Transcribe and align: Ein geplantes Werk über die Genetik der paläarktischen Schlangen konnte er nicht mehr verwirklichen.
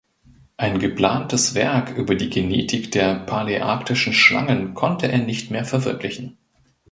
Ein 0.57 0.79
geplantes 0.79 1.53
Werk 1.53 1.95
über 1.95 2.15
die 2.15 2.31
Genetik 2.31 2.89
der 2.91 3.13
paläarktischen 3.13 4.13
Schlangen 4.13 4.73
konnte 4.73 5.07
er 5.11 5.19
nicht 5.19 5.51
mehr 5.51 5.63
verwirklichen. 5.63 6.37